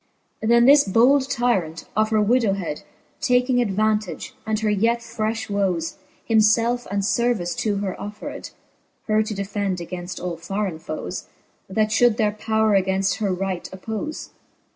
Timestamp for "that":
11.69-11.89